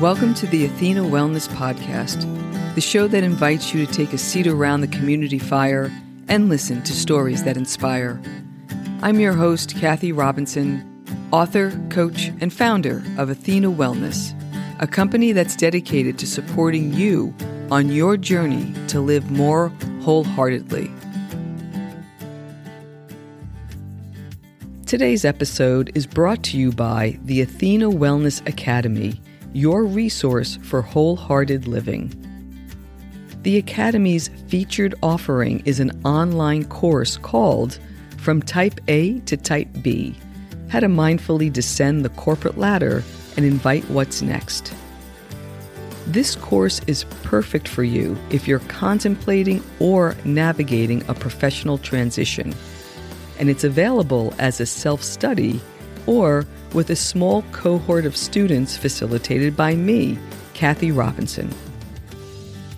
[0.00, 2.22] Welcome to the Athena Wellness Podcast,
[2.76, 5.90] the show that invites you to take a seat around the community fire
[6.28, 8.22] and listen to stories that inspire.
[9.02, 14.32] I'm your host, Kathy Robinson, author, coach, and founder of Athena Wellness,
[14.80, 17.34] a company that's dedicated to supporting you
[17.72, 19.70] on your journey to live more
[20.02, 20.88] wholeheartedly.
[24.86, 29.20] Today's episode is brought to you by the Athena Wellness Academy
[29.58, 32.14] your resource for wholehearted living.
[33.42, 37.80] The Academy's featured offering is an online course called
[38.18, 40.14] From Type A to Type B
[40.68, 43.02] How to Mindfully Descend the Corporate Ladder
[43.36, 44.72] and Invite What's Next.
[46.06, 52.54] This course is perfect for you if you're contemplating or navigating a professional transition,
[53.40, 55.60] and it's available as a self study
[56.08, 60.18] or with a small cohort of students facilitated by me,
[60.54, 61.54] Kathy Robinson.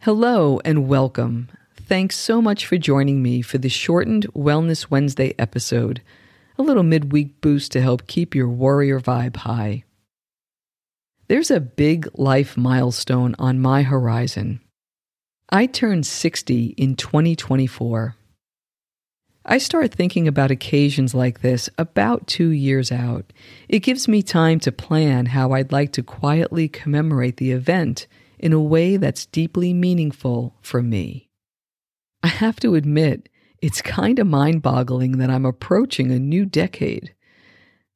[0.00, 1.48] Hello and welcome.
[1.76, 6.02] Thanks so much for joining me for the shortened Wellness Wednesday episode,
[6.58, 9.85] a little midweek boost to help keep your warrior vibe high.
[11.28, 14.60] There's a big life milestone on my horizon.
[15.50, 18.14] I turn 60 in 2024.
[19.44, 23.32] I start thinking about occasions like this about two years out.
[23.68, 28.06] It gives me time to plan how I'd like to quietly commemorate the event
[28.38, 31.28] in a way that's deeply meaningful for me.
[32.22, 33.28] I have to admit,
[33.60, 37.15] it's kind of mind boggling that I'm approaching a new decade.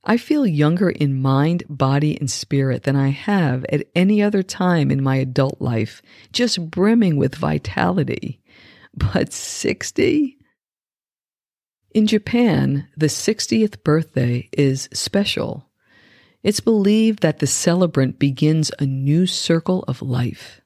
[0.03, 4.91] I feel younger in mind, body, and spirit than I have at any other time
[4.91, 6.01] in my adult life,
[6.33, 8.41] just brimming with vitality.
[8.95, 10.39] But 60?
[11.93, 15.69] In Japan, the 60th birthday is special.
[16.43, 20.63] It's believed that the celebrant begins a new circle of life.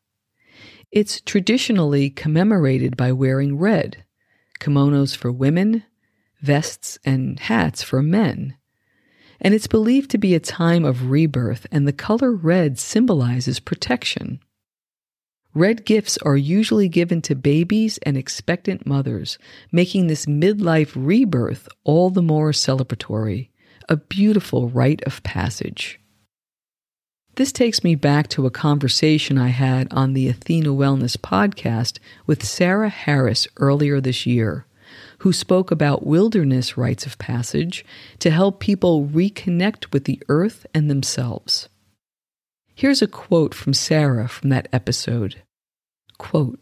[0.92, 4.04] It's traditionally commemorated by wearing red,
[4.60, 5.82] kimonos for women,
[6.40, 8.56] vests and hats for men
[9.40, 14.40] and it's believed to be a time of rebirth, and the color red symbolizes protection.
[15.54, 19.38] Red gifts are usually given to babies and expectant mothers,
[19.70, 23.50] making this midlife rebirth all the more celebratory,
[23.88, 26.00] a beautiful rite of passage.
[27.36, 32.44] This takes me back to a conversation I had on the Athena Wellness podcast with
[32.44, 34.66] Sarah Harris earlier this year
[35.24, 37.82] who spoke about wilderness rites of passage
[38.18, 41.70] to help people reconnect with the earth and themselves.
[42.74, 45.36] Here's a quote from Sarah from that episode.
[46.18, 46.60] Quote,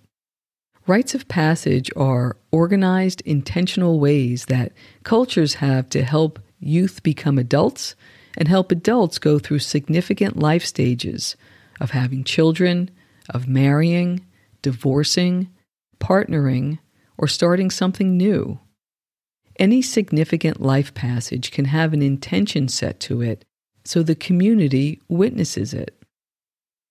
[0.86, 4.70] Rites of passage are organized, intentional ways that
[5.02, 7.96] cultures have to help youth become adults
[8.38, 11.34] and help adults go through significant life stages
[11.80, 12.92] of having children,
[13.28, 14.24] of marrying,
[14.62, 15.48] divorcing,
[15.98, 16.78] partnering,
[17.16, 18.58] or starting something new.
[19.58, 23.44] Any significant life passage can have an intention set to it
[23.84, 25.96] so the community witnesses it.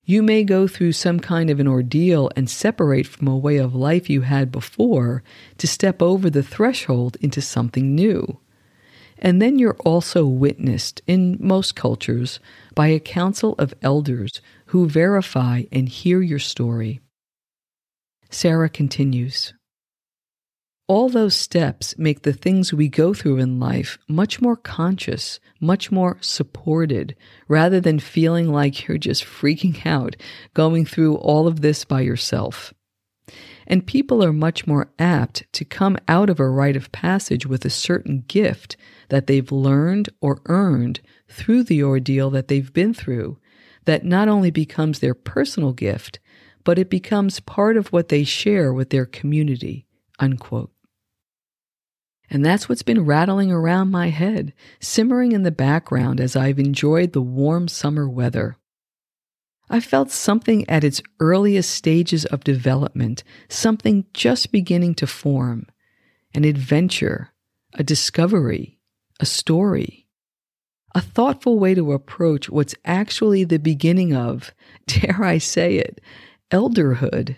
[0.03, 3.75] You may go through some kind of an ordeal and separate from a way of
[3.75, 5.23] life you had before
[5.57, 8.39] to step over the threshold into something new.
[9.19, 12.39] And then you're also witnessed, in most cultures,
[12.73, 16.99] by a council of elders who verify and hear your story.
[18.31, 19.53] Sarah continues
[20.91, 25.89] all those steps make the things we go through in life much more conscious, much
[25.89, 27.15] more supported,
[27.47, 30.17] rather than feeling like you're just freaking out
[30.53, 32.73] going through all of this by yourself.
[33.65, 37.63] And people are much more apt to come out of a rite of passage with
[37.63, 38.75] a certain gift
[39.07, 43.37] that they've learned or earned through the ordeal that they've been through,
[43.85, 46.19] that not only becomes their personal gift,
[46.65, 49.85] but it becomes part of what they share with their community.
[50.19, 50.69] Unquote.
[52.31, 57.11] And that's what's been rattling around my head, simmering in the background as I've enjoyed
[57.11, 58.55] the warm summer weather.
[59.69, 65.67] I felt something at its earliest stages of development, something just beginning to form
[66.33, 67.33] an adventure,
[67.73, 68.79] a discovery,
[69.19, 70.07] a story.
[70.95, 74.53] A thoughtful way to approach what's actually the beginning of,
[74.87, 75.99] dare I say it,
[76.49, 77.35] elderhood.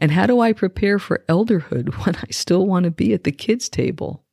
[0.00, 3.32] And how do I prepare for elderhood when I still want to be at the
[3.32, 4.24] kids' table?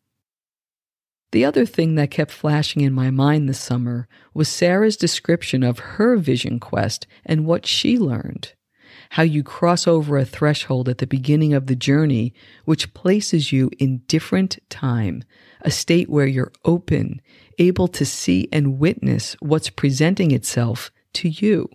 [1.34, 5.80] The other thing that kept flashing in my mind this summer was Sarah's description of
[5.80, 8.54] her vision quest and what she learned.
[9.12, 12.34] how you cross over a threshold at the beginning of the journey,
[12.66, 15.24] which places you in different time,
[15.62, 17.22] a state where you're open,
[17.60, 21.70] able to see and witness what's presenting itself to you.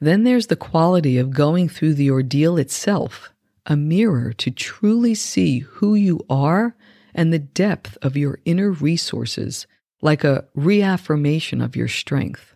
[0.00, 3.32] Then there's the quality of going through the ordeal itself,
[3.66, 6.76] a mirror to truly see who you are
[7.14, 9.66] and the depth of your inner resources,
[10.00, 12.54] like a reaffirmation of your strength.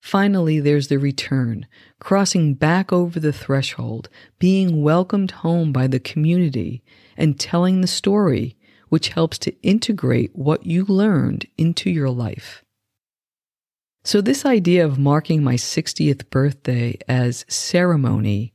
[0.00, 1.66] Finally, there's the return,
[2.00, 4.08] crossing back over the threshold,
[4.38, 6.82] being welcomed home by the community,
[7.16, 8.56] and telling the story,
[8.88, 12.64] which helps to integrate what you learned into your life.
[14.04, 18.52] So, this idea of marking my 60th birthday as ceremony,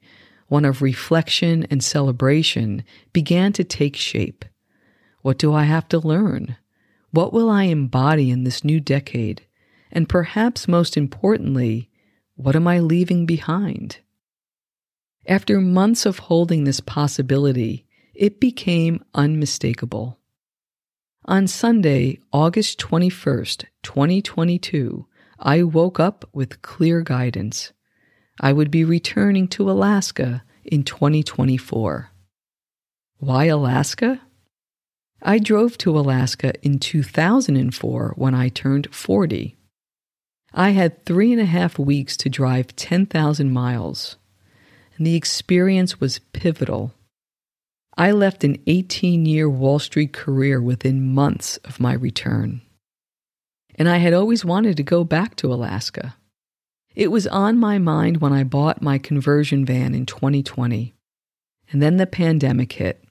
[0.48, 2.84] one of reflection and celebration,
[3.14, 4.44] began to take shape.
[5.22, 6.58] What do I have to learn?
[7.12, 9.44] What will I embody in this new decade?
[9.90, 11.90] And perhaps most importantly,
[12.36, 14.00] what am I leaving behind?
[15.26, 20.20] After months of holding this possibility, it became unmistakable.
[21.24, 25.08] On Sunday, August 21st, 2022,
[25.40, 27.72] I woke up with clear guidance.
[28.40, 32.12] I would be returning to Alaska in 2024.
[33.20, 34.22] Why Alaska?
[35.22, 39.56] I drove to Alaska in 2004 when I turned 40.
[40.54, 44.18] I had three and a half weeks to drive 10,000 miles,
[44.98, 46.94] and the experience was pivotal.
[47.98, 52.62] I left an 18 year Wall Street career within months of my return.
[53.78, 56.16] And I had always wanted to go back to Alaska.
[56.96, 60.96] It was on my mind when I bought my conversion van in 2020.
[61.72, 63.04] And then the pandemic hit.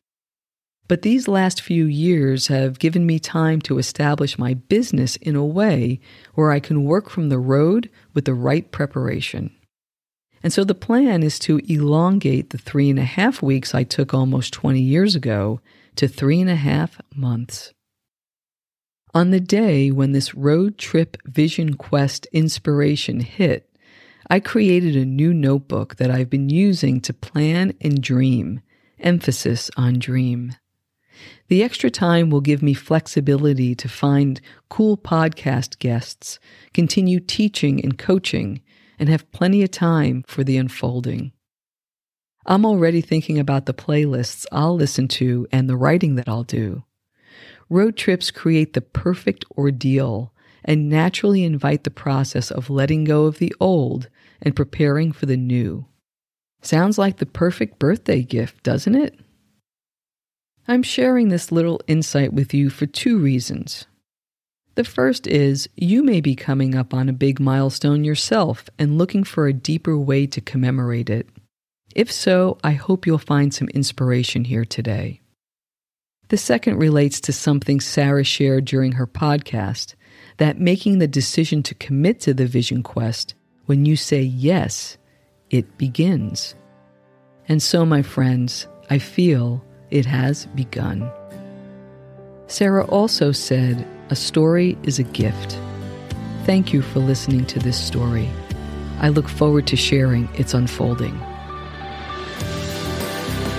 [0.88, 5.44] But these last few years have given me time to establish my business in a
[5.44, 6.00] way
[6.34, 9.50] where I can work from the road with the right preparation.
[10.42, 14.14] And so the plan is to elongate the three and a half weeks I took
[14.14, 15.60] almost 20 years ago
[15.96, 17.72] to three and a half months.
[19.16, 23.74] On the day when this road trip vision quest inspiration hit,
[24.28, 28.60] I created a new notebook that I've been using to plan and dream,
[28.98, 30.54] emphasis on dream.
[31.48, 36.38] The extra time will give me flexibility to find cool podcast guests,
[36.74, 38.60] continue teaching and coaching,
[38.98, 41.32] and have plenty of time for the unfolding.
[42.44, 46.82] I'm already thinking about the playlists I'll listen to and the writing that I'll do.
[47.68, 50.32] Road trips create the perfect ordeal
[50.64, 54.08] and naturally invite the process of letting go of the old
[54.42, 55.86] and preparing for the new.
[56.62, 59.18] Sounds like the perfect birthday gift, doesn't it?
[60.68, 63.86] I'm sharing this little insight with you for two reasons.
[64.74, 69.24] The first is you may be coming up on a big milestone yourself and looking
[69.24, 71.28] for a deeper way to commemorate it.
[71.94, 75.22] If so, I hope you'll find some inspiration here today.
[76.28, 79.94] The second relates to something Sarah shared during her podcast
[80.38, 83.34] that making the decision to commit to the vision quest,
[83.66, 84.98] when you say yes,
[85.50, 86.56] it begins.
[87.48, 91.08] And so, my friends, I feel it has begun.
[92.48, 95.56] Sarah also said, A story is a gift.
[96.44, 98.28] Thank you for listening to this story.
[98.98, 101.16] I look forward to sharing its unfolding.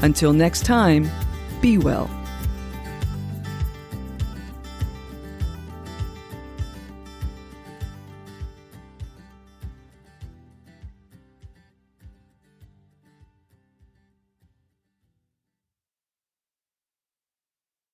[0.00, 1.10] Until next time,
[1.60, 2.08] be well.